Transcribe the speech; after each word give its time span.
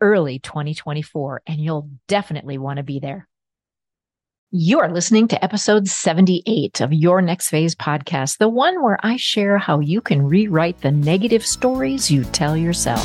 early 0.00 0.38
2024, 0.38 1.42
and 1.46 1.60
you'll 1.60 1.90
definitely 2.06 2.58
want 2.58 2.78
to 2.78 2.82
be 2.82 3.00
there. 3.00 3.28
You 4.50 4.78
are 4.80 4.90
listening 4.90 5.28
to 5.28 5.44
episode 5.44 5.88
78 5.88 6.80
of 6.80 6.92
Your 6.92 7.20
Next 7.20 7.50
Phase 7.50 7.74
podcast, 7.74 8.38
the 8.38 8.48
one 8.48 8.82
where 8.82 8.98
I 9.02 9.16
share 9.16 9.58
how 9.58 9.80
you 9.80 10.00
can 10.00 10.26
rewrite 10.26 10.80
the 10.80 10.90
negative 10.90 11.44
stories 11.44 12.10
you 12.10 12.24
tell 12.24 12.56
yourself. 12.56 13.04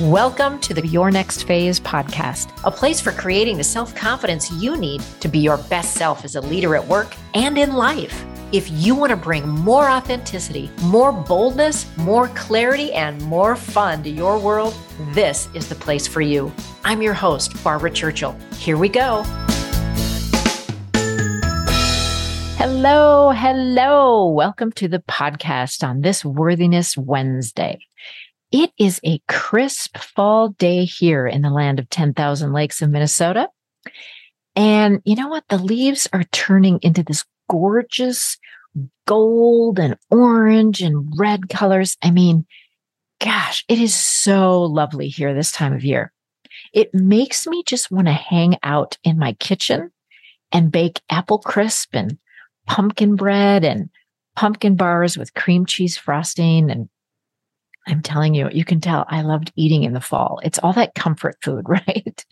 Welcome 0.00 0.58
to 0.60 0.74
the 0.74 0.86
Your 0.86 1.10
Next 1.10 1.44
Phase 1.44 1.78
podcast, 1.80 2.50
a 2.64 2.70
place 2.70 3.00
for 3.00 3.12
creating 3.12 3.58
the 3.58 3.64
self 3.64 3.94
confidence 3.94 4.50
you 4.52 4.76
need 4.76 5.02
to 5.20 5.28
be 5.28 5.38
your 5.38 5.56
best 5.56 5.94
self 5.94 6.24
as 6.24 6.36
a 6.36 6.40
leader 6.40 6.74
at 6.74 6.86
work 6.86 7.14
and 7.34 7.56
in 7.56 7.74
life. 7.74 8.24
If 8.52 8.68
you 8.68 8.96
want 8.96 9.10
to 9.10 9.16
bring 9.16 9.48
more 9.48 9.88
authenticity, 9.88 10.72
more 10.82 11.12
boldness, 11.12 11.86
more 11.98 12.26
clarity, 12.30 12.92
and 12.92 13.22
more 13.22 13.54
fun 13.54 14.02
to 14.02 14.10
your 14.10 14.40
world, 14.40 14.74
this 15.12 15.48
is 15.54 15.68
the 15.68 15.76
place 15.76 16.08
for 16.08 16.20
you. 16.20 16.52
I'm 16.82 17.00
your 17.00 17.14
host, 17.14 17.62
Barbara 17.62 17.92
Churchill. 17.92 18.36
Here 18.56 18.76
we 18.76 18.88
go. 18.88 19.22
Hello, 22.58 23.30
hello. 23.30 24.26
Welcome 24.26 24.72
to 24.72 24.88
the 24.88 24.98
podcast 24.98 25.86
on 25.86 26.00
this 26.00 26.24
Worthiness 26.24 26.96
Wednesday. 26.96 27.78
It 28.50 28.72
is 28.76 29.00
a 29.04 29.20
crisp 29.28 29.96
fall 29.96 30.48
day 30.48 30.86
here 30.86 31.24
in 31.24 31.42
the 31.42 31.50
land 31.50 31.78
of 31.78 31.88
10,000 31.88 32.52
lakes 32.52 32.82
of 32.82 32.90
Minnesota. 32.90 33.48
And 34.56 35.02
you 35.04 35.14
know 35.14 35.28
what? 35.28 35.44
The 35.48 35.58
leaves 35.58 36.08
are 36.12 36.24
turning 36.32 36.80
into 36.82 37.04
this 37.04 37.24
gorgeous 37.50 38.38
gold 39.06 39.80
and 39.80 39.96
orange 40.10 40.80
and 40.80 41.12
red 41.18 41.48
colors. 41.48 41.96
I 42.00 42.10
mean, 42.10 42.46
gosh, 43.20 43.64
it 43.68 43.78
is 43.78 43.94
so 43.94 44.62
lovely 44.62 45.08
here 45.08 45.34
this 45.34 45.50
time 45.50 45.72
of 45.72 45.84
year. 45.84 46.12
It 46.72 46.94
makes 46.94 47.46
me 47.46 47.64
just 47.66 47.90
want 47.90 48.06
to 48.06 48.12
hang 48.12 48.56
out 48.62 48.96
in 49.02 49.18
my 49.18 49.32
kitchen 49.34 49.90
and 50.52 50.70
bake 50.70 51.00
apple 51.10 51.38
crisp 51.38 51.90
and 51.94 52.18
pumpkin 52.66 53.16
bread 53.16 53.64
and 53.64 53.90
pumpkin 54.36 54.76
bars 54.76 55.18
with 55.18 55.34
cream 55.34 55.66
cheese 55.66 55.96
frosting. 55.96 56.70
And 56.70 56.88
I'm 57.88 58.02
telling 58.02 58.34
you, 58.34 58.48
you 58.52 58.64
can 58.64 58.80
tell 58.80 59.06
I 59.08 59.22
loved 59.22 59.52
eating 59.56 59.82
in 59.82 59.92
the 59.92 60.00
fall. 60.00 60.40
It's 60.44 60.60
all 60.60 60.72
that 60.74 60.94
comfort 60.94 61.36
food, 61.42 61.64
right? 61.68 62.24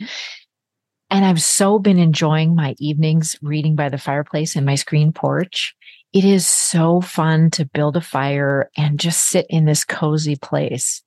And 1.11 1.25
I've 1.25 1.42
so 1.42 1.78
been 1.78 1.98
enjoying 1.98 2.55
my 2.55 2.75
evenings 2.78 3.37
reading 3.41 3.75
by 3.75 3.89
the 3.89 3.98
fireplace 3.98 4.56
in 4.56 4.64
my 4.64 4.75
screen 4.75 5.12
porch. 5.12 5.75
It 6.12 6.25
is 6.25 6.47
so 6.47 7.01
fun 7.01 7.51
to 7.53 7.64
build 7.64 7.97
a 7.97 8.01
fire 8.01 8.70
and 8.77 9.01
just 9.01 9.29
sit 9.29 9.47
in 9.48 9.64
this 9.64 9.84
cozy 9.84 10.36
place. 10.36 11.03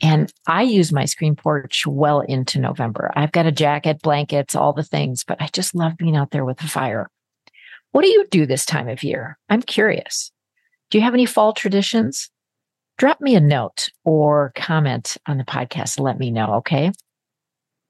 And 0.00 0.32
I 0.46 0.62
use 0.62 0.92
my 0.92 1.06
screen 1.06 1.34
porch 1.34 1.86
well 1.86 2.20
into 2.20 2.58
November. 2.58 3.10
I've 3.16 3.32
got 3.32 3.46
a 3.46 3.52
jacket, 3.52 4.00
blankets, 4.02 4.54
all 4.54 4.72
the 4.72 4.84
things, 4.84 5.24
but 5.24 5.40
I 5.40 5.48
just 5.52 5.74
love 5.74 5.96
being 5.96 6.16
out 6.16 6.30
there 6.30 6.44
with 6.44 6.58
the 6.58 6.68
fire. 6.68 7.10
What 7.92 8.02
do 8.02 8.08
you 8.08 8.26
do 8.30 8.46
this 8.46 8.64
time 8.64 8.88
of 8.88 9.02
year? 9.02 9.38
I'm 9.48 9.62
curious. 9.62 10.30
Do 10.90 10.98
you 10.98 11.04
have 11.04 11.14
any 11.14 11.26
fall 11.26 11.52
traditions? 11.52 12.30
Drop 12.96 13.20
me 13.20 13.34
a 13.34 13.40
note 13.40 13.88
or 14.04 14.52
comment 14.54 15.16
on 15.26 15.38
the 15.38 15.44
podcast. 15.44 15.98
Let 15.98 16.18
me 16.18 16.30
know. 16.30 16.54
Okay 16.56 16.92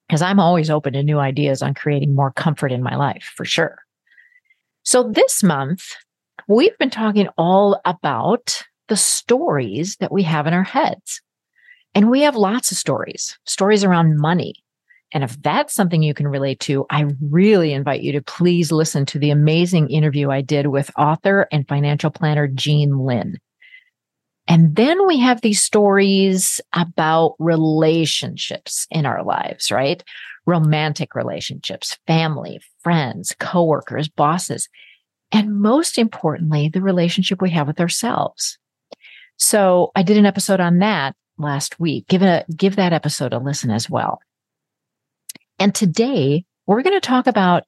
because 0.09 0.23
I'm 0.23 0.41
always 0.41 0.71
open 0.71 0.95
to 0.95 1.03
new 1.03 1.19
ideas 1.19 1.63
on 1.63 1.75
creating 1.75 2.15
more 2.15 2.33
comfort 2.33 2.73
in 2.73 2.83
my 2.83 2.97
life 2.97 3.33
for 3.37 3.45
sure. 3.45 3.79
So 4.83 5.11
this 5.13 5.43
month, 5.43 5.85
we've 6.49 6.77
been 6.79 6.91
talking 6.91 7.29
all 7.37 7.81
about 7.85 8.65
the 8.89 8.97
stories 8.97 9.97
that 9.97 10.11
we 10.11 10.23
have 10.23 10.47
in 10.47 10.55
our 10.55 10.63
heads. 10.63 11.21
And 11.95 12.11
we 12.11 12.23
have 12.23 12.37
lots 12.37 12.73
of 12.73 12.79
stories, 12.79 13.39
stories 13.45 13.85
around 13.85 14.19
money. 14.19 14.55
And 15.13 15.25
if 15.25 15.41
that's 15.43 15.75
something 15.75 16.03
you 16.03 16.15
can 16.15 16.29
relate 16.29 16.61
to, 16.61 16.87
I 16.91 17.07
really 17.21 17.73
invite 17.73 18.03
you 18.03 18.13
to 18.13 18.23
please 18.23 18.71
listen 18.71 19.07
to 19.07 19.19
the 19.19 19.31
amazing 19.31 19.91
interview 19.91 20.31
I 20.31 20.43
did 20.43 20.69
with 20.69 20.91
author 20.99 21.49
and 21.51 21.67
financial 21.67 22.11
planner 22.11 22.47
Jean 22.47 22.99
Lynn. 22.99 23.39
And 24.49 24.75
then 24.77 25.07
we 25.07 25.21
have 25.21 25.43
these 25.43 25.63
stories 25.63 26.59
about 26.73 27.37
relationships 27.39 28.87
in 28.91 29.05
our 29.05 29.23
lives, 29.23 29.71
right? 29.71 30.03
Romantic 30.47 31.15
relationships, 31.15 31.99
family, 32.07 32.59
friends, 32.83 33.37
coworkers, 33.39 34.09
bosses, 34.09 34.71
and 35.31 35.61
most 35.61 35.99
importantly, 35.99 36.71
the 36.71 36.81
relationship 36.81 37.43
we 37.43 37.51
have 37.51 37.67
with 37.67 37.79
ourselves. 37.79 38.59
So 39.37 39.93
I 39.95 40.03
did 40.03 40.17
an 40.17 40.25
episode 40.25 40.61
on 40.61 40.79
that 40.79 41.15
last 41.37 41.79
week. 41.79 42.09
Give 42.09 42.23
a, 42.23 42.47
give 42.57 42.77
that 42.77 42.95
episode 42.95 43.35
a 43.35 43.39
listen 43.39 43.71
as 43.71 43.91
well. 43.91 44.21
And 45.59 45.75
today 45.75 46.47
we're 46.67 46.83
going 46.83 46.99
to 46.99 47.07
talk 47.07 47.27
about 47.27 47.65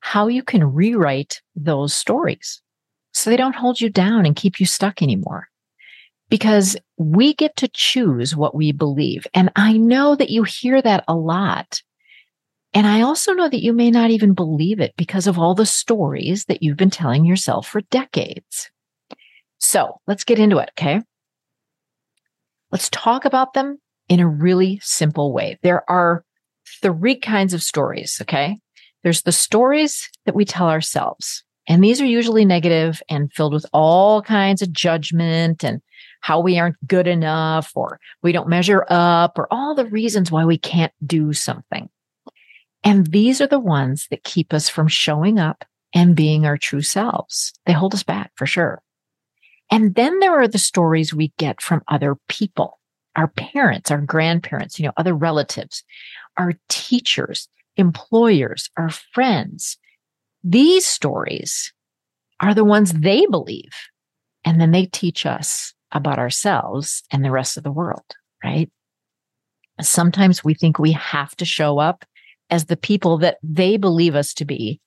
how 0.00 0.26
you 0.26 0.42
can 0.42 0.74
rewrite 0.74 1.40
those 1.54 1.94
stories 1.94 2.60
so 3.12 3.30
they 3.30 3.36
don't 3.36 3.54
hold 3.54 3.80
you 3.80 3.88
down 3.88 4.26
and 4.26 4.34
keep 4.34 4.58
you 4.58 4.66
stuck 4.66 5.00
anymore 5.00 5.48
because 6.28 6.76
we 6.96 7.34
get 7.34 7.56
to 7.56 7.68
choose 7.68 8.34
what 8.34 8.54
we 8.54 8.72
believe. 8.72 9.26
And 9.34 9.50
I 9.56 9.74
know 9.76 10.14
that 10.16 10.30
you 10.30 10.42
hear 10.42 10.82
that 10.82 11.04
a 11.06 11.14
lot. 11.14 11.82
And 12.74 12.86
I 12.86 13.00
also 13.02 13.32
know 13.32 13.48
that 13.48 13.62
you 13.62 13.72
may 13.72 13.90
not 13.90 14.10
even 14.10 14.34
believe 14.34 14.80
it 14.80 14.94
because 14.96 15.26
of 15.26 15.38
all 15.38 15.54
the 15.54 15.66
stories 15.66 16.46
that 16.46 16.62
you've 16.62 16.76
been 16.76 16.90
telling 16.90 17.24
yourself 17.24 17.66
for 17.66 17.80
decades. 17.82 18.70
So 19.58 20.00
let's 20.06 20.24
get 20.24 20.38
into 20.38 20.58
it. 20.58 20.70
Okay. 20.78 21.00
Let's 22.70 22.90
talk 22.90 23.24
about 23.24 23.54
them 23.54 23.78
in 24.08 24.20
a 24.20 24.28
really 24.28 24.80
simple 24.82 25.32
way. 25.32 25.58
There 25.62 25.88
are 25.90 26.24
three 26.82 27.16
kinds 27.16 27.54
of 27.54 27.62
stories. 27.62 28.18
Okay. 28.20 28.58
There's 29.02 29.22
the 29.22 29.32
stories 29.32 30.10
that 30.24 30.34
we 30.34 30.44
tell 30.44 30.68
ourselves. 30.68 31.44
And 31.68 31.82
these 31.82 32.00
are 32.00 32.06
usually 32.06 32.44
negative 32.44 33.02
and 33.08 33.32
filled 33.32 33.52
with 33.52 33.66
all 33.72 34.22
kinds 34.22 34.62
of 34.62 34.72
judgment 34.72 35.64
and 35.64 35.80
how 36.20 36.40
we 36.40 36.58
aren't 36.58 36.76
good 36.86 37.06
enough 37.06 37.72
or 37.74 38.00
we 38.22 38.32
don't 38.32 38.48
measure 38.48 38.84
up 38.88 39.38
or 39.38 39.46
all 39.50 39.74
the 39.74 39.86
reasons 39.86 40.30
why 40.30 40.44
we 40.44 40.58
can't 40.58 40.92
do 41.04 41.32
something. 41.32 41.88
And 42.84 43.06
these 43.08 43.40
are 43.40 43.46
the 43.46 43.58
ones 43.58 44.06
that 44.10 44.24
keep 44.24 44.52
us 44.52 44.68
from 44.68 44.88
showing 44.88 45.38
up 45.38 45.64
and 45.92 46.14
being 46.14 46.46
our 46.46 46.58
true 46.58 46.82
selves. 46.82 47.52
They 47.64 47.72
hold 47.72 47.94
us 47.94 48.02
back 48.02 48.32
for 48.36 48.46
sure. 48.46 48.82
And 49.70 49.94
then 49.94 50.20
there 50.20 50.38
are 50.40 50.48
the 50.48 50.58
stories 50.58 51.12
we 51.12 51.32
get 51.38 51.60
from 51.60 51.82
other 51.88 52.16
people, 52.28 52.78
our 53.16 53.28
parents, 53.28 53.90
our 53.90 54.00
grandparents, 54.00 54.78
you 54.78 54.86
know, 54.86 54.92
other 54.96 55.14
relatives, 55.14 55.82
our 56.36 56.52
teachers, 56.68 57.48
employers, 57.76 58.70
our 58.76 58.90
friends. 58.90 59.76
These 60.44 60.86
stories 60.86 61.72
are 62.40 62.54
the 62.54 62.64
ones 62.64 62.92
they 62.92 63.26
believe. 63.26 63.72
And 64.44 64.60
then 64.60 64.70
they 64.70 64.86
teach 64.86 65.26
us 65.26 65.74
about 65.92 66.18
ourselves 66.18 67.02
and 67.10 67.24
the 67.24 67.30
rest 67.30 67.56
of 67.56 67.62
the 67.62 67.72
world, 67.72 68.04
right? 68.42 68.70
Sometimes 69.80 70.42
we 70.42 70.54
think 70.54 70.78
we 70.78 70.92
have 70.92 71.34
to 71.36 71.44
show 71.44 71.78
up 71.78 72.04
as 72.50 72.66
the 72.66 72.76
people 72.76 73.18
that 73.18 73.38
they 73.42 73.76
believe 73.76 74.14
us 74.14 74.32
to 74.34 74.44
be 74.44 74.80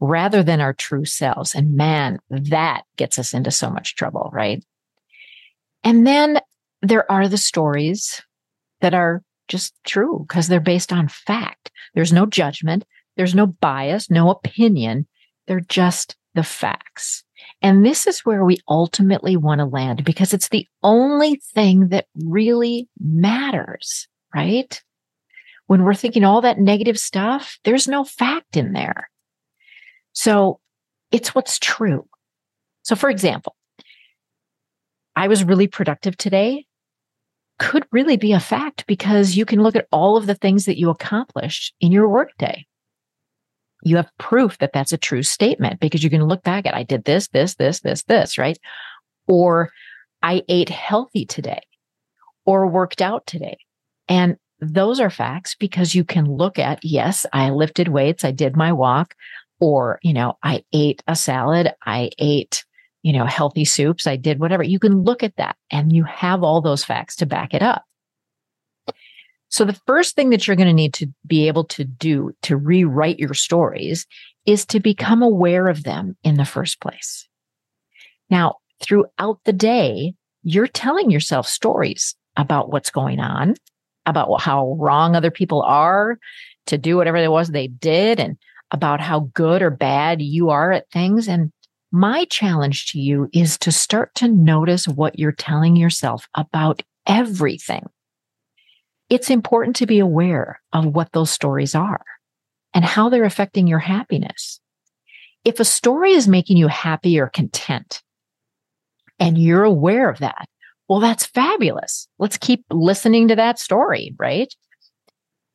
rather 0.00 0.42
than 0.42 0.60
our 0.60 0.72
true 0.72 1.04
selves. 1.04 1.54
And 1.54 1.74
man, 1.74 2.18
that 2.30 2.82
gets 2.96 3.18
us 3.18 3.34
into 3.34 3.50
so 3.50 3.70
much 3.70 3.96
trouble, 3.96 4.30
right? 4.32 4.64
And 5.82 6.06
then 6.06 6.40
there 6.82 7.10
are 7.10 7.28
the 7.28 7.38
stories 7.38 8.22
that 8.80 8.94
are 8.94 9.22
just 9.48 9.74
true 9.84 10.24
because 10.28 10.48
they're 10.48 10.60
based 10.60 10.92
on 10.92 11.08
fact. 11.08 11.70
There's 11.94 12.12
no 12.12 12.26
judgment. 12.26 12.84
There's 13.16 13.34
no 13.34 13.46
bias, 13.46 14.10
no 14.10 14.30
opinion. 14.30 15.08
They're 15.46 15.60
just 15.60 16.16
the 16.34 16.44
facts. 16.44 17.24
And 17.62 17.84
this 17.84 18.06
is 18.06 18.20
where 18.20 18.44
we 18.44 18.58
ultimately 18.68 19.36
want 19.36 19.60
to 19.60 19.64
land 19.64 20.04
because 20.04 20.32
it's 20.32 20.48
the 20.48 20.66
only 20.82 21.40
thing 21.54 21.88
that 21.88 22.06
really 22.14 22.88
matters, 23.00 24.08
right? 24.34 24.80
When 25.66 25.84
we're 25.84 25.94
thinking 25.94 26.24
all 26.24 26.40
that 26.42 26.58
negative 26.58 26.98
stuff, 26.98 27.58
there's 27.64 27.88
no 27.88 28.04
fact 28.04 28.56
in 28.56 28.72
there. 28.72 29.10
So 30.12 30.60
it's 31.12 31.34
what's 31.34 31.58
true. 31.58 32.06
So, 32.82 32.96
for 32.96 33.10
example, 33.10 33.54
I 35.14 35.28
was 35.28 35.44
really 35.44 35.66
productive 35.66 36.16
today 36.16 36.66
could 37.58 37.84
really 37.90 38.16
be 38.16 38.32
a 38.32 38.40
fact 38.40 38.86
because 38.86 39.36
you 39.36 39.44
can 39.44 39.62
look 39.62 39.76
at 39.76 39.88
all 39.90 40.16
of 40.16 40.26
the 40.26 40.34
things 40.34 40.64
that 40.64 40.78
you 40.78 40.90
accomplished 40.90 41.74
in 41.80 41.92
your 41.92 42.08
workday. 42.08 42.66
You 43.82 43.96
have 43.96 44.10
proof 44.18 44.58
that 44.58 44.72
that's 44.72 44.92
a 44.92 44.98
true 44.98 45.22
statement 45.22 45.80
because 45.80 46.02
you 46.02 46.10
can 46.10 46.24
look 46.24 46.42
back 46.42 46.66
at, 46.66 46.74
I 46.74 46.82
did 46.82 47.04
this, 47.04 47.28
this, 47.28 47.54
this, 47.54 47.80
this, 47.80 48.02
this, 48.04 48.38
right? 48.38 48.58
Or 49.26 49.70
I 50.22 50.42
ate 50.48 50.68
healthy 50.68 51.24
today 51.24 51.60
or 52.44 52.66
worked 52.66 53.00
out 53.00 53.26
today. 53.26 53.58
And 54.08 54.36
those 54.60 54.98
are 54.98 55.10
facts 55.10 55.54
because 55.54 55.94
you 55.94 56.04
can 56.04 56.26
look 56.26 56.58
at, 56.58 56.84
yes, 56.84 57.24
I 57.32 57.50
lifted 57.50 57.88
weights. 57.88 58.24
I 58.24 58.32
did 58.32 58.56
my 58.56 58.72
walk 58.72 59.14
or, 59.60 60.00
you 60.02 60.12
know, 60.12 60.38
I 60.42 60.64
ate 60.72 61.02
a 61.06 61.14
salad. 61.14 61.72
I 61.84 62.10
ate 62.18 62.64
you 63.02 63.12
know, 63.12 63.24
healthy 63.24 63.64
soups. 63.64 64.06
I 64.06 64.16
did 64.16 64.40
whatever. 64.40 64.62
You 64.62 64.78
can 64.78 65.02
look 65.02 65.22
at 65.22 65.36
that 65.36 65.56
and 65.70 65.92
you 65.92 66.04
have 66.04 66.42
all 66.42 66.60
those 66.60 66.84
facts 66.84 67.16
to 67.16 67.26
back 67.26 67.54
it 67.54 67.62
up. 67.62 67.84
So 69.50 69.64
the 69.64 69.80
first 69.86 70.14
thing 70.14 70.30
that 70.30 70.46
you're 70.46 70.56
going 70.56 70.68
to 70.68 70.74
need 70.74 70.94
to 70.94 71.06
be 71.26 71.48
able 71.48 71.64
to 71.64 71.84
do 71.84 72.32
to 72.42 72.56
rewrite 72.56 73.18
your 73.18 73.34
stories 73.34 74.06
is 74.46 74.66
to 74.66 74.80
become 74.80 75.22
aware 75.22 75.68
of 75.68 75.84
them 75.84 76.16
in 76.22 76.36
the 76.36 76.44
first 76.44 76.80
place. 76.80 77.28
Now, 78.30 78.56
throughout 78.82 79.40
the 79.44 79.52
day, 79.52 80.14
you're 80.42 80.66
telling 80.66 81.10
yourself 81.10 81.46
stories 81.46 82.14
about 82.36 82.70
what's 82.70 82.90
going 82.90 83.20
on, 83.20 83.54
about 84.06 84.40
how 84.40 84.76
wrong 84.78 85.16
other 85.16 85.30
people 85.30 85.62
are 85.62 86.18
to 86.66 86.78
do 86.78 86.96
whatever 86.96 87.16
it 87.16 87.30
was 87.30 87.48
they 87.48 87.66
did 87.66 88.20
and 88.20 88.36
about 88.70 89.00
how 89.00 89.20
good 89.32 89.62
or 89.62 89.70
bad 89.70 90.20
you 90.20 90.50
are 90.50 90.72
at 90.72 90.90
things. 90.90 91.26
And 91.26 91.50
my 91.90 92.26
challenge 92.26 92.92
to 92.92 93.00
you 93.00 93.28
is 93.32 93.56
to 93.58 93.72
start 93.72 94.14
to 94.16 94.28
notice 94.28 94.86
what 94.86 95.18
you're 95.18 95.32
telling 95.32 95.74
yourself 95.74 96.28
about 96.34 96.82
everything. 97.06 97.86
It's 99.10 99.30
important 99.30 99.76
to 99.76 99.86
be 99.86 99.98
aware 99.98 100.60
of 100.72 100.86
what 100.86 101.12
those 101.12 101.30
stories 101.30 101.74
are 101.74 102.04
and 102.74 102.84
how 102.84 103.08
they're 103.08 103.24
affecting 103.24 103.66
your 103.66 103.78
happiness. 103.78 104.60
If 105.44 105.60
a 105.60 105.64
story 105.64 106.12
is 106.12 106.28
making 106.28 106.58
you 106.58 106.68
happy 106.68 107.18
or 107.18 107.28
content 107.28 108.02
and 109.18 109.38
you're 109.38 109.64
aware 109.64 110.10
of 110.10 110.18
that, 110.18 110.48
well, 110.88 111.00
that's 111.00 111.26
fabulous. 111.26 112.08
Let's 112.18 112.38
keep 112.38 112.64
listening 112.70 113.28
to 113.28 113.36
that 113.36 113.58
story, 113.58 114.14
right? 114.18 114.52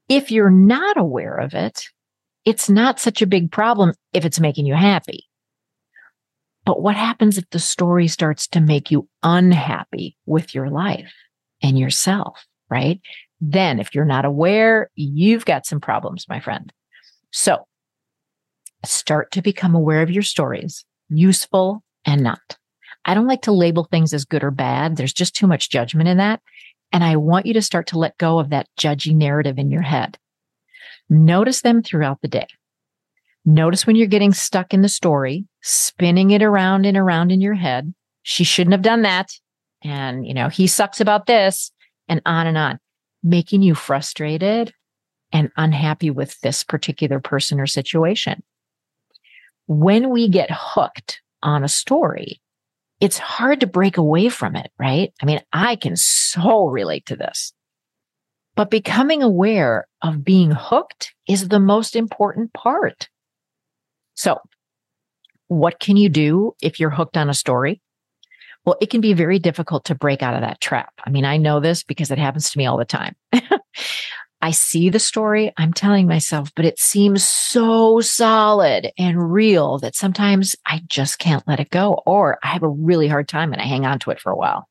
If 0.10 0.32
you're 0.32 0.52
not 0.52 0.98
aware 0.98 1.36
of 1.36 1.54
it, 1.54 1.86
it's 2.46 2.70
not 2.70 3.00
such 3.00 3.22
a 3.22 3.28
big 3.28 3.52
problem 3.52 3.94
if 4.14 4.26
it's 4.26 4.40
making 4.40 4.66
you 4.66 4.76
happy. 4.76 5.28
But 6.66 6.82
what 6.82 6.96
happens 6.96 7.38
if 7.38 7.50
the 7.50 7.60
story 7.60 8.08
starts 8.08 8.48
to 8.50 8.62
make 8.62 8.90
you 8.90 9.08
unhappy 9.22 10.18
with 10.26 10.56
your 10.56 10.70
life 10.70 11.14
and 11.62 11.78
yourself, 11.78 12.46
right? 12.70 13.02
Then, 13.46 13.82
if 13.82 13.94
you're 13.94 14.06
not 14.06 14.24
aware, 14.24 14.90
you've 14.96 15.44
got 15.44 15.66
some 15.66 15.82
problems, 15.82 16.30
my 16.30 16.40
friend. 16.40 16.72
So 17.32 17.68
start 18.86 19.32
to 19.32 19.42
become 19.42 19.76
aware 19.76 20.02
of 20.02 20.10
your 20.10 20.24
stories, 20.24 20.86
useful 21.10 21.84
and 22.06 22.24
not. 22.24 22.58
I 23.04 23.14
don't 23.14 23.28
like 23.28 23.42
to 23.42 23.52
label 23.52 23.84
things 23.84 24.14
as 24.14 24.24
good 24.24 24.46
or 24.46 24.52
bad. 24.52 24.96
There's 24.96 25.12
just 25.12 25.36
too 25.36 25.46
much 25.46 25.70
judgment 25.70 26.08
in 26.08 26.18
that. 26.18 26.40
And 26.94 27.04
I 27.04 27.18
want 27.18 27.46
you 27.46 27.54
to 27.56 27.62
start 27.62 27.88
to 27.88 28.00
let 28.00 28.18
go 28.18 28.40
of 28.40 28.50
that 28.52 28.70
judgy 28.80 29.14
narrative 29.14 29.58
in 29.58 29.70
your 29.70 29.82
head. 29.82 30.18
Notice 31.10 31.62
them 31.64 31.84
throughout 31.84 32.22
the 32.22 32.30
day. 32.30 32.48
Notice 33.46 33.86
when 33.86 33.98
you're 33.98 34.08
getting 34.08 34.32
stuck 34.32 34.74
in 34.74 34.84
the 34.84 34.90
story, 34.90 35.46
spinning 35.62 36.32
it 36.32 36.42
around 36.42 36.86
and 36.86 36.96
around 36.96 37.30
in 37.30 37.42
your 37.42 37.56
head. 37.56 37.94
She 38.22 38.46
shouldn't 38.46 38.72
have 38.72 38.84
done 38.84 39.02
that. 39.02 39.32
And, 39.84 40.26
you 40.26 40.34
know, 40.34 40.48
he 40.48 40.66
sucks 40.66 41.02
about 41.02 41.26
this 41.26 41.74
and 42.08 42.22
on 42.26 42.48
and 42.48 42.58
on, 42.58 42.80
making 43.24 43.62
you 43.62 43.76
frustrated 43.76 44.74
and 45.32 45.52
unhappy 45.58 46.10
with 46.10 46.40
this 46.42 46.64
particular 46.64 47.20
person 47.20 47.60
or 47.60 47.66
situation. 47.66 48.44
When 49.68 50.10
we 50.10 50.30
get 50.30 50.50
hooked 50.52 51.22
on 51.42 51.64
a 51.64 51.70
story, 51.70 52.42
it's 53.00 53.18
hard 53.18 53.60
to 53.62 53.68
break 53.68 53.98
away 53.98 54.30
from 54.30 54.56
it, 54.56 54.72
right? 54.78 55.12
I 55.22 55.26
mean, 55.26 55.42
I 55.52 55.76
can 55.76 55.96
so 55.96 56.68
relate 56.68 57.06
to 57.08 57.16
this. 57.16 57.54
But 58.56 58.70
becoming 58.70 59.24
aware 59.24 59.88
of 60.02 60.24
being 60.24 60.52
hooked 60.52 61.14
is 61.28 61.48
the 61.48 61.60
most 61.60 61.96
important 61.96 62.54
part. 62.54 63.10
So, 64.16 64.40
what 65.48 65.80
can 65.80 65.98
you 65.98 66.10
do 66.10 66.54
if 66.62 66.80
you're 66.80 66.92
hooked 66.92 67.18
on 67.18 67.30
a 67.30 67.34
story? 67.34 67.82
Well, 68.66 68.78
it 68.80 68.90
can 68.90 69.02
be 69.02 69.14
very 69.14 69.40
difficult 69.40 69.86
to 69.86 69.96
break 69.96 70.22
out 70.22 70.36
of 70.36 70.42
that 70.42 70.62
trap. 70.62 70.94
I 71.06 71.10
mean, 71.10 71.26
I 71.26 71.38
know 71.38 71.60
this 71.60 71.84
because 71.84 72.12
it 72.12 72.18
happens 72.18 72.50
to 72.52 72.58
me 72.58 72.66
all 72.66 72.78
the 72.78 72.86
time. 72.86 73.16
I 74.42 74.52
see 74.52 74.90
the 74.90 75.00
story, 75.00 75.54
I'm 75.56 75.72
telling 75.72 76.06
myself, 76.06 76.52
but 76.54 76.66
it 76.66 76.78
seems 76.78 77.26
so 77.26 78.02
solid 78.02 78.92
and 78.98 79.32
real 79.32 79.80
that 79.80 79.96
sometimes 79.96 80.54
I 80.66 80.82
just 80.88 81.18
can't 81.18 81.48
let 81.48 81.62
it 81.62 81.70
go, 81.70 82.02
or 82.06 82.40
I 82.44 82.48
have 82.48 82.64
a 82.64 82.68
really 82.68 83.08
hard 83.08 83.30
time 83.30 83.54
and 83.54 83.62
I 83.62 83.66
hang 83.66 83.86
on 83.86 84.00
to 84.00 84.12
it 84.12 84.20
for 84.20 84.34
a 84.34 84.38
while. 84.38 84.68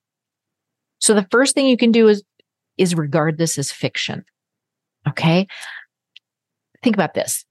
So 0.98 1.14
the 1.14 1.26
first 1.30 1.54
thing 1.54 1.66
you 1.66 1.78
can 1.78 1.90
do 1.90 2.08
is, 2.08 2.22
is 2.76 2.94
regard 2.94 3.38
this 3.38 3.56
as 3.56 3.72
fiction. 3.72 4.24
Okay. 5.08 5.46
Think 6.82 6.96
about 6.96 7.14
this 7.14 7.44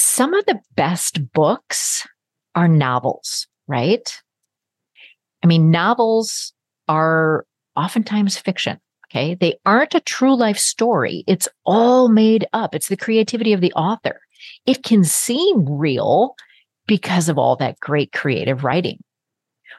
some 0.00 0.32
of 0.32 0.46
the 0.46 0.60
best 0.76 1.32
books 1.32 2.06
are 2.54 2.68
novels, 2.68 3.48
right? 3.66 4.22
I 5.42 5.46
mean, 5.46 5.70
novels 5.70 6.52
are 6.88 7.46
oftentimes 7.76 8.36
fiction. 8.36 8.78
Okay. 9.10 9.34
They 9.34 9.58
aren't 9.64 9.94
a 9.94 10.00
true 10.00 10.36
life 10.36 10.58
story. 10.58 11.24
It's 11.26 11.48
all 11.64 12.08
made 12.08 12.46
up. 12.52 12.74
It's 12.74 12.88
the 12.88 12.96
creativity 12.96 13.52
of 13.52 13.60
the 13.60 13.72
author. 13.72 14.20
It 14.66 14.82
can 14.82 15.02
seem 15.04 15.64
real 15.66 16.34
because 16.86 17.28
of 17.28 17.38
all 17.38 17.56
that 17.56 17.80
great 17.80 18.12
creative 18.12 18.64
writing. 18.64 18.98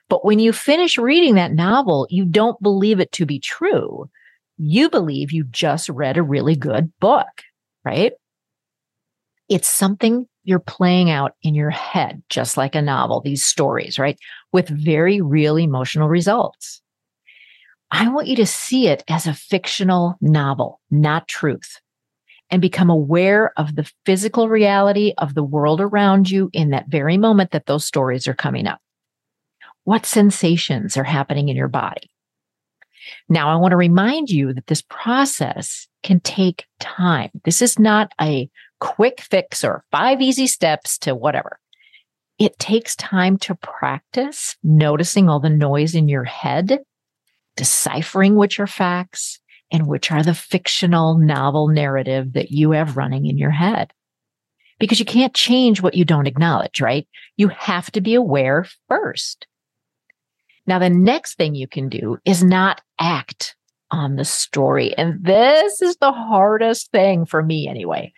But 0.07 0.25
when 0.25 0.39
you 0.39 0.51
finish 0.53 0.97
reading 0.97 1.35
that 1.35 1.53
novel, 1.53 2.07
you 2.09 2.25
don't 2.25 2.61
believe 2.61 2.99
it 2.99 3.11
to 3.13 3.25
be 3.25 3.39
true. 3.39 4.09
You 4.57 4.89
believe 4.89 5.31
you 5.31 5.43
just 5.45 5.89
read 5.89 6.17
a 6.17 6.23
really 6.23 6.55
good 6.55 6.91
book, 6.99 7.43
right? 7.85 8.13
It's 9.47 9.69
something 9.69 10.27
you're 10.43 10.59
playing 10.59 11.09
out 11.09 11.35
in 11.41 11.53
your 11.53 11.69
head, 11.69 12.23
just 12.29 12.57
like 12.57 12.75
a 12.75 12.81
novel, 12.81 13.21
these 13.21 13.43
stories, 13.43 13.99
right? 13.99 14.17
With 14.51 14.69
very 14.69 15.21
real 15.21 15.57
emotional 15.57 16.07
results. 16.07 16.81
I 17.91 18.07
want 18.09 18.27
you 18.27 18.35
to 18.37 18.45
see 18.45 18.87
it 18.87 19.03
as 19.07 19.27
a 19.27 19.33
fictional 19.33 20.15
novel, 20.21 20.79
not 20.91 21.27
truth, 21.27 21.79
and 22.51 22.61
become 22.61 22.89
aware 22.89 23.51
of 23.57 23.75
the 23.75 23.91
physical 24.05 24.47
reality 24.47 25.13
of 25.17 25.33
the 25.33 25.43
world 25.43 25.81
around 25.81 26.29
you 26.29 26.49
in 26.53 26.69
that 26.69 26.87
very 26.87 27.17
moment 27.17 27.51
that 27.51 27.65
those 27.65 27.85
stories 27.85 28.27
are 28.27 28.33
coming 28.33 28.67
up. 28.67 28.79
What 29.83 30.05
sensations 30.05 30.97
are 30.97 31.03
happening 31.03 31.49
in 31.49 31.55
your 31.55 31.67
body? 31.67 32.11
Now, 33.27 33.49
I 33.49 33.55
want 33.55 33.71
to 33.71 33.77
remind 33.77 34.29
you 34.29 34.53
that 34.53 34.67
this 34.67 34.83
process 34.83 35.87
can 36.03 36.19
take 36.19 36.65
time. 36.79 37.31
This 37.43 37.61
is 37.61 37.79
not 37.79 38.11
a 38.21 38.49
quick 38.79 39.21
fix 39.21 39.63
or 39.63 39.83
five 39.91 40.21
easy 40.21 40.47
steps 40.47 40.97
to 40.99 41.15
whatever. 41.15 41.59
It 42.37 42.57
takes 42.57 42.95
time 42.95 43.37
to 43.39 43.55
practice 43.55 44.55
noticing 44.63 45.27
all 45.27 45.41
the 45.41 45.49
noise 45.49 45.93
in 45.93 46.07
your 46.07 46.23
head, 46.23 46.79
deciphering 47.57 48.35
which 48.35 48.59
are 48.59 48.67
facts 48.67 49.39
and 49.71 49.87
which 49.87 50.11
are 50.11 50.23
the 50.23 50.33
fictional 50.33 51.17
novel 51.17 51.67
narrative 51.67 52.33
that 52.33 52.49
you 52.49 52.71
have 52.71 52.97
running 52.97 53.25
in 53.25 53.37
your 53.37 53.51
head. 53.51 53.91
Because 54.79 54.99
you 54.99 55.05
can't 55.05 55.33
change 55.33 55.81
what 55.81 55.95
you 55.95 56.05
don't 56.05 56.27
acknowledge, 56.27 56.79
right? 56.79 57.05
You 57.35 57.49
have 57.49 57.91
to 57.91 58.01
be 58.01 58.15
aware 58.15 58.65
first. 58.87 59.45
Now, 60.65 60.79
the 60.79 60.89
next 60.89 61.35
thing 61.35 61.55
you 61.55 61.67
can 61.67 61.89
do 61.89 62.17
is 62.23 62.41
not 62.41 62.81
act 62.99 63.57
on 63.91 64.15
the 64.15 64.23
story. 64.23 64.95
And 64.97 65.21
this 65.21 65.81
is 65.81 65.97
the 65.97 66.13
hardest 66.13 66.91
thing 66.91 67.25
for 67.25 67.43
me 67.43 67.67
anyway 67.67 68.13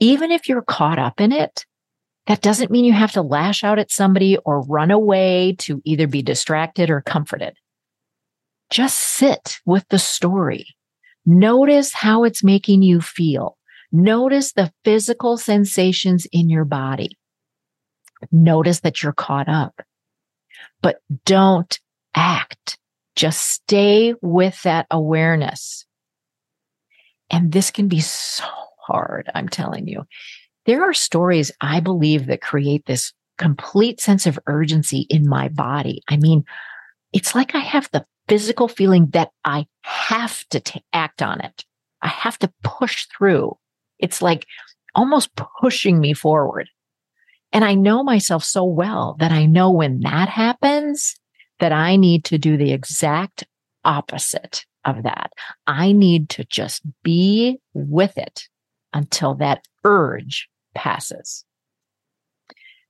even 0.00 0.30
if 0.30 0.48
you're 0.48 0.62
caught 0.62 0.98
up 0.98 1.20
in 1.20 1.32
it, 1.32 1.64
that 2.26 2.40
doesn't 2.40 2.70
mean 2.70 2.84
you 2.84 2.92
have 2.92 3.12
to 3.12 3.22
lash 3.22 3.62
out 3.62 3.78
at 3.78 3.90
somebody 3.90 4.36
or 4.38 4.62
run 4.62 4.90
away 4.90 5.56
to 5.60 5.82
either 5.84 6.06
be 6.06 6.22
distracted 6.22 6.90
or 6.90 7.00
comforted. 7.02 7.54
Just 8.70 8.98
sit 8.98 9.60
with 9.66 9.86
the 9.88 9.98
story. 9.98 10.74
Notice 11.26 11.92
how 11.92 12.24
it's 12.24 12.42
making 12.42 12.82
you 12.82 13.00
feel. 13.00 13.58
Notice 13.92 14.52
the 14.52 14.72
physical 14.84 15.36
sensations 15.36 16.26
in 16.32 16.48
your 16.48 16.64
body. 16.64 17.16
Notice 18.32 18.80
that 18.80 19.02
you're 19.02 19.12
caught 19.12 19.48
up, 19.48 19.82
but 20.82 20.96
don't 21.24 21.78
act. 22.14 22.78
Just 23.16 23.46
stay 23.48 24.14
with 24.22 24.60
that 24.62 24.86
awareness. 24.90 25.84
And 27.30 27.52
this 27.52 27.70
can 27.70 27.88
be 27.88 28.00
so 28.00 28.44
hard. 28.86 29.30
I'm 29.34 29.48
telling 29.48 29.88
you. 29.88 30.04
There 30.66 30.82
are 30.82 30.94
stories 30.94 31.52
I 31.60 31.80
believe 31.80 32.26
that 32.26 32.40
create 32.40 32.86
this 32.86 33.12
complete 33.36 34.00
sense 34.00 34.26
of 34.26 34.38
urgency 34.46 35.06
in 35.10 35.28
my 35.28 35.48
body. 35.48 36.02
I 36.08 36.16
mean, 36.16 36.44
it's 37.12 37.34
like 37.34 37.54
I 37.54 37.60
have 37.60 37.90
the 37.90 38.06
physical 38.28 38.68
feeling 38.68 39.08
that 39.10 39.30
I 39.44 39.66
have 39.82 40.44
to 40.48 40.60
t- 40.60 40.84
act 40.92 41.22
on 41.22 41.40
it. 41.40 41.64
I 42.00 42.08
have 42.08 42.38
to 42.38 42.52
push 42.62 43.06
through. 43.06 43.56
It's 43.98 44.22
like 44.22 44.46
almost 44.94 45.30
pushing 45.36 46.00
me 46.00 46.14
forward. 46.14 46.68
And 47.52 47.64
I 47.64 47.74
know 47.74 48.02
myself 48.02 48.42
so 48.42 48.64
well 48.64 49.16
that 49.20 49.32
I 49.32 49.46
know 49.46 49.70
when 49.70 50.00
that 50.00 50.28
happens, 50.28 51.14
that 51.60 51.72
I 51.72 51.96
need 51.96 52.24
to 52.26 52.38
do 52.38 52.56
the 52.56 52.72
exact 52.72 53.44
opposite 53.84 54.64
of 54.84 55.04
that. 55.04 55.32
I 55.66 55.92
need 55.92 56.28
to 56.30 56.44
just 56.44 56.82
be 57.02 57.60
with 57.72 58.18
it 58.18 58.48
until 58.94 59.34
that 59.34 59.66
urge 59.84 60.48
passes. 60.74 61.44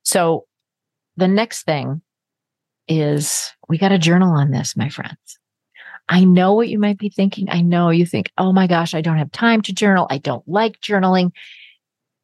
So 0.03 0.47
the 1.17 1.29
next 1.29 1.65
thing 1.65 2.03
is 2.87 3.51
we 3.69 3.79
got 3.79 3.89
to 3.89 3.99
journal 3.99 4.33
on 4.33 4.51
this, 4.51 4.77
my 4.77 4.91
friends. 4.91 5.39
I 6.09 6.25
know 6.25 6.53
what 6.53 6.69
you 6.69 6.79
might 6.79 6.99
be 6.99 7.09
thinking. 7.09 7.49
I 7.49 7.63
know 7.63 7.89
you 7.89 8.05
think, 8.05 8.31
oh 8.37 8.53
my 8.53 8.67
gosh, 8.67 8.95
I 8.95 9.01
don't 9.01 9.17
have 9.17 9.33
time 9.33 9.63
to 9.63 9.73
journal. 9.73 10.07
I 10.11 10.19
don't 10.19 10.47
like 10.47 10.81
journaling. 10.81 11.33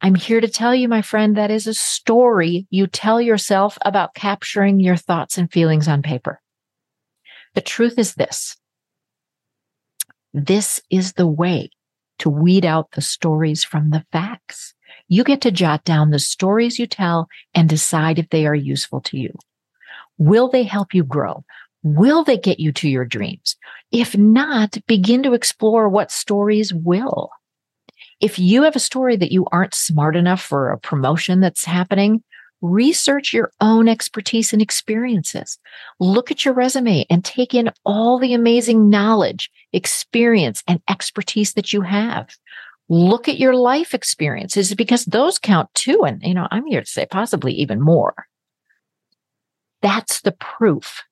I'm 0.03 0.15
here 0.15 0.41
to 0.41 0.49
tell 0.49 0.75
you, 0.75 0.87
my 0.87 1.03
friend, 1.03 1.37
that 1.37 1.51
is 1.51 1.67
a 1.67 1.75
story 1.75 2.67
you 2.71 2.87
tell 2.87 3.21
yourself 3.21 3.79
about 3.83 4.15
capturing 4.15 4.81
your 4.81 4.97
thoughts 4.97 5.39
and 5.39 5.51
feelings 5.51 5.89
on 5.89 6.03
paper. 6.03 6.41
The 7.55 7.61
truth 7.63 7.99
is 7.99 8.15
this. 8.15 8.57
This 10.35 10.81
is 10.91 11.15
the 11.15 11.27
way 11.27 11.71
to 12.21 12.31
weed 12.31 12.65
out 12.65 12.93
the 12.93 13.03
stories 13.03 13.65
from 13.65 13.91
the 13.91 14.05
facts. 14.13 14.75
You 15.09 15.25
get 15.25 15.41
to 15.43 15.51
jot 15.51 15.85
down 15.85 16.11
the 16.11 16.19
stories 16.19 16.79
you 16.79 16.87
tell 16.87 17.29
and 17.55 17.69
decide 17.69 18.19
if 18.19 18.29
they 18.31 18.47
are 18.47 18.55
useful 18.55 19.01
to 19.03 19.19
you. 19.19 19.33
Will 20.19 20.49
they 20.49 20.63
help 20.63 20.95
you 20.95 21.03
grow? 21.03 21.45
Will 21.83 22.25
they 22.25 22.39
get 22.39 22.61
you 22.61 22.73
to 22.73 22.89
your 22.89 23.05
dreams? 23.05 23.57
If 23.91 24.17
not, 24.17 24.77
begin 24.87 25.23
to 25.25 25.33
explore 25.33 25.89
what 25.89 26.13
stories 26.13 26.73
will. 26.73 27.31
If 28.21 28.39
you 28.39 28.63
have 28.65 28.77
a 28.77 28.81
story 28.81 29.17
that 29.17 29.33
you 29.33 29.47
aren't 29.51 29.75
smart 29.75 30.15
enough 30.15 30.43
for 30.43 30.71
a 30.71 30.79
promotion 30.79 31.41
that's 31.41 31.65
happening, 31.65 32.23
research 32.61 33.33
your 33.33 33.51
own 33.61 33.89
expertise 33.89 34.53
and 34.53 34.61
experiences. 34.61 35.59
Look 35.99 36.31
at 36.31 36.45
your 36.45 36.55
resume 36.55 37.07
and 37.11 37.25
take 37.25 37.55
in 37.55 37.71
all 37.85 38.19
the 38.19 38.35
amazing 38.35 38.91
knowledge, 38.91 39.51
experience, 39.73 40.63
and 40.67 40.81
expertise 40.89 41.55
that 41.55 41.73
you 41.73 41.83
have. 41.83 42.29
Look 42.89 43.29
at 43.29 43.39
your 43.39 43.55
life 43.55 43.95
experiences 43.95 44.75
because 44.75 45.05
those 45.05 45.39
count 45.39 45.69
too. 45.75 46.05
And, 46.05 46.23
you 46.23 46.35
know, 46.35 46.49
I'm 46.51 46.67
here 46.67 46.81
to 46.81 46.87
say 46.87 47.07
possibly 47.07 47.53
even 47.55 47.81
more. 47.81 48.15
That's 49.83 50.21
the 50.23 50.33
proof 50.33 51.03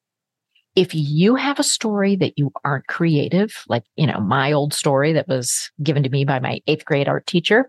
if 0.78 0.94
you 0.94 1.34
have 1.34 1.58
a 1.58 1.64
story 1.64 2.14
that 2.14 2.38
you 2.38 2.52
aren't 2.64 2.86
creative, 2.86 3.64
like, 3.68 3.82
you 3.96 4.06
know, 4.06 4.20
my 4.20 4.52
old 4.52 4.72
story 4.72 5.12
that 5.12 5.26
was 5.26 5.72
given 5.82 6.04
to 6.04 6.08
me 6.08 6.24
by 6.24 6.38
my 6.38 6.60
eighth 6.68 6.84
grade 6.84 7.08
art 7.08 7.26
teacher, 7.26 7.68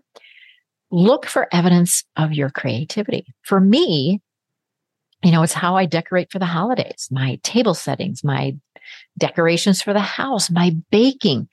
look 0.90 1.26
for 1.26 1.48
evidence 1.52 2.04
of 2.16 2.32
your 2.32 2.50
creativity. 2.50 3.26
For 3.42 3.60
me, 3.60 4.20
you 5.22 5.30
know, 5.30 5.42
it's 5.42 5.52
how 5.52 5.76
I 5.76 5.86
decorate 5.86 6.32
for 6.32 6.38
the 6.38 6.46
holidays, 6.46 7.08
my 7.10 7.38
table 7.42 7.74
settings, 7.74 8.24
my 8.24 8.56
decorations 9.18 9.82
for 9.82 9.92
the 9.92 10.00
house, 10.00 10.50
my 10.50 10.74
baking. 10.90 11.48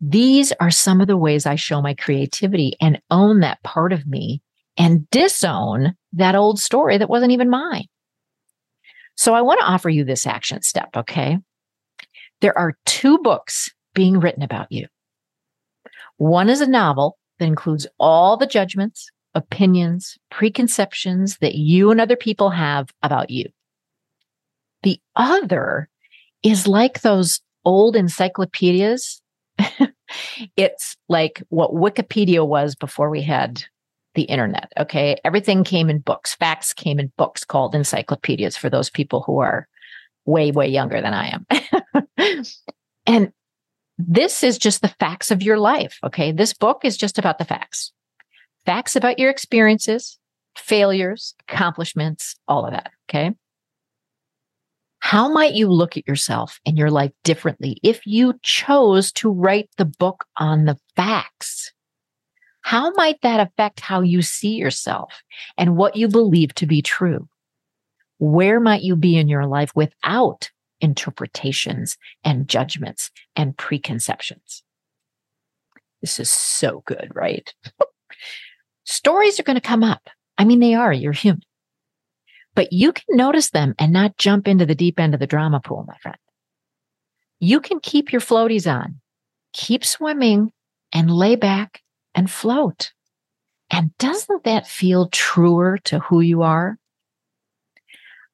These 0.00 0.52
are 0.60 0.70
some 0.70 1.00
of 1.00 1.06
the 1.06 1.16
ways 1.16 1.46
I 1.46 1.54
show 1.54 1.80
my 1.80 1.94
creativity 1.94 2.76
and 2.80 3.00
own 3.10 3.40
that 3.40 3.62
part 3.62 3.92
of 3.92 4.06
me 4.06 4.42
and 4.76 5.08
disown 5.10 5.96
that 6.14 6.34
old 6.34 6.58
story 6.58 6.98
that 6.98 7.08
wasn't 7.08 7.32
even 7.32 7.50
mine. 7.50 7.86
So 9.16 9.34
I 9.34 9.42
want 9.42 9.60
to 9.60 9.66
offer 9.66 9.88
you 9.88 10.04
this 10.04 10.26
action 10.26 10.62
step, 10.62 10.90
okay? 10.96 11.38
There 12.40 12.56
are 12.56 12.76
two 12.84 13.18
books 13.18 13.70
being 13.94 14.20
written 14.20 14.42
about 14.42 14.70
you. 14.70 14.88
One 16.18 16.50
is 16.50 16.60
a 16.60 16.66
novel 16.66 17.16
that 17.38 17.46
includes 17.46 17.86
all 17.98 18.36
the 18.36 18.46
judgments, 18.46 19.10
opinions, 19.34 20.18
preconceptions 20.30 21.38
that 21.38 21.54
you 21.54 21.90
and 21.90 22.00
other 22.00 22.16
people 22.16 22.50
have 22.50 22.90
about 23.02 23.30
you. 23.30 23.46
The 24.82 25.00
other 25.14 25.88
is 26.42 26.66
like 26.66 27.00
those 27.00 27.40
old 27.64 27.96
encyclopedias. 27.96 29.20
it's 30.56 30.96
like 31.08 31.42
what 31.48 31.72
Wikipedia 31.72 32.46
was 32.46 32.74
before 32.74 33.10
we 33.10 33.22
had 33.22 33.64
the 34.14 34.22
internet. 34.22 34.72
Okay. 34.78 35.16
Everything 35.24 35.62
came 35.62 35.90
in 35.90 35.98
books. 35.98 36.34
Facts 36.34 36.72
came 36.72 36.98
in 36.98 37.12
books 37.16 37.44
called 37.44 37.74
encyclopedias 37.74 38.56
for 38.56 38.70
those 38.70 38.90
people 38.90 39.22
who 39.22 39.38
are 39.38 39.68
way, 40.24 40.50
way 40.50 40.68
younger 40.68 41.00
than 41.00 41.14
I 41.14 41.38
am. 42.18 42.44
and 43.06 43.32
this 43.98 44.42
is 44.42 44.58
just 44.58 44.82
the 44.82 44.94
facts 45.00 45.30
of 45.30 45.42
your 45.42 45.58
life. 45.58 45.98
Okay. 46.04 46.32
This 46.32 46.52
book 46.52 46.84
is 46.84 46.96
just 46.96 47.18
about 47.18 47.38
the 47.38 47.44
facts 47.44 47.92
facts 48.66 48.96
about 48.96 49.18
your 49.18 49.30
experiences, 49.30 50.18
failures, 50.56 51.34
accomplishments, 51.48 52.34
all 52.48 52.66
of 52.66 52.72
that. 52.72 52.90
Okay. 53.08 53.32
How 54.98 55.28
might 55.28 55.54
you 55.54 55.68
look 55.70 55.96
at 55.96 56.06
yourself 56.08 56.58
and 56.66 56.76
your 56.76 56.90
life 56.90 57.12
differently 57.22 57.78
if 57.84 58.04
you 58.06 58.34
chose 58.42 59.12
to 59.12 59.30
write 59.30 59.70
the 59.78 59.84
book 59.84 60.24
on 60.36 60.64
the 60.64 60.76
facts? 60.96 61.72
How 62.62 62.90
might 62.96 63.20
that 63.22 63.38
affect 63.38 63.78
how 63.78 64.00
you 64.00 64.20
see 64.20 64.56
yourself 64.56 65.22
and 65.56 65.76
what 65.76 65.94
you 65.94 66.08
believe 66.08 66.52
to 66.56 66.66
be 66.66 66.82
true? 66.82 67.28
Where 68.18 68.58
might 68.58 68.82
you 68.82 68.96
be 68.96 69.16
in 69.16 69.28
your 69.28 69.46
life 69.46 69.70
without 69.76 70.50
interpretations 70.80 71.96
and 72.24 72.48
judgments 72.48 73.10
and 73.34 73.56
preconceptions? 73.56 74.62
This 76.00 76.20
is 76.20 76.30
so 76.30 76.82
good, 76.86 77.10
right? 77.14 77.52
Stories 78.84 79.40
are 79.40 79.44
going 79.44 79.56
to 79.56 79.60
come 79.60 79.82
up. 79.82 80.08
I 80.38 80.44
mean, 80.44 80.60
they 80.60 80.74
are, 80.74 80.92
you're 80.92 81.12
human. 81.12 81.42
But 82.54 82.72
you 82.72 82.92
can 82.92 83.04
notice 83.16 83.50
them 83.50 83.74
and 83.78 83.92
not 83.92 84.16
jump 84.16 84.48
into 84.48 84.66
the 84.66 84.74
deep 84.74 85.00
end 85.00 85.14
of 85.14 85.20
the 85.20 85.26
drama 85.26 85.60
pool, 85.60 85.84
my 85.86 85.96
friend. 85.98 86.16
You 87.38 87.60
can 87.60 87.80
keep 87.80 88.12
your 88.12 88.20
floaties 88.20 88.70
on, 88.70 89.00
keep 89.52 89.84
swimming, 89.84 90.52
and 90.92 91.10
lay 91.10 91.36
back 91.36 91.82
and 92.14 92.30
float. 92.30 92.92
And 93.70 93.96
doesn't 93.98 94.44
that 94.44 94.66
feel 94.66 95.08
truer 95.08 95.78
to 95.84 95.98
who 95.98 96.20
you 96.20 96.42
are? 96.42 96.78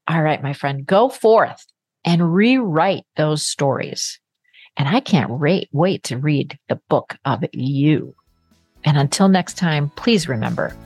All 0.06 0.22
right, 0.22 0.42
my 0.42 0.52
friend, 0.52 0.84
go 0.84 1.08
forth 1.08 1.64
and 2.04 2.34
rewrite 2.34 3.04
those 3.16 3.42
stories. 3.42 4.20
And 4.76 4.88
I 4.88 5.00
can't 5.00 5.30
wait, 5.30 5.68
wait 5.72 6.04
to 6.04 6.18
read 6.18 6.58
the 6.68 6.80
book 6.88 7.18
of 7.24 7.44
you. 7.52 8.14
And 8.84 8.98
until 8.98 9.28
next 9.28 9.54
time, 9.58 9.90
please 9.90 10.28
remember, 10.28 10.76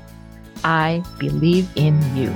I 0.64 1.02
believe 1.18 1.68
in 1.76 2.00
you. 2.16 2.34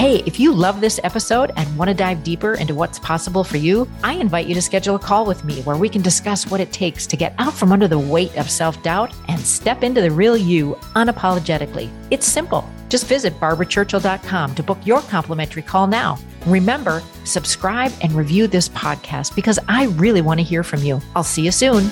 Hey, 0.00 0.22
if 0.24 0.40
you 0.40 0.54
love 0.54 0.80
this 0.80 0.98
episode 1.04 1.52
and 1.56 1.76
want 1.76 1.90
to 1.90 1.94
dive 1.94 2.24
deeper 2.24 2.54
into 2.54 2.74
what's 2.74 2.98
possible 2.98 3.44
for 3.44 3.58
you, 3.58 3.86
I 4.02 4.14
invite 4.14 4.46
you 4.46 4.54
to 4.54 4.62
schedule 4.62 4.96
a 4.96 4.98
call 4.98 5.26
with 5.26 5.44
me 5.44 5.60
where 5.60 5.76
we 5.76 5.90
can 5.90 6.00
discuss 6.00 6.50
what 6.50 6.58
it 6.58 6.72
takes 6.72 7.06
to 7.06 7.18
get 7.18 7.34
out 7.36 7.52
from 7.52 7.70
under 7.70 7.86
the 7.86 7.98
weight 7.98 8.34
of 8.38 8.50
self 8.50 8.82
doubt 8.82 9.12
and 9.28 9.38
step 9.38 9.82
into 9.82 10.00
the 10.00 10.10
real 10.10 10.38
you 10.38 10.74
unapologetically. 10.96 11.90
It's 12.10 12.26
simple. 12.26 12.66
Just 12.90 13.06
visit 13.06 13.32
barbarachurchill.com 13.40 14.54
to 14.54 14.62
book 14.62 14.78
your 14.84 15.00
complimentary 15.02 15.62
call 15.62 15.86
now. 15.86 16.18
Remember, 16.46 17.02
subscribe 17.24 17.92
and 18.02 18.12
review 18.12 18.46
this 18.46 18.68
podcast 18.68 19.34
because 19.34 19.58
I 19.68 19.84
really 19.84 20.20
want 20.20 20.40
to 20.40 20.44
hear 20.44 20.62
from 20.62 20.82
you. 20.82 21.00
I'll 21.16 21.24
see 21.24 21.42
you 21.42 21.52
soon. 21.52 21.90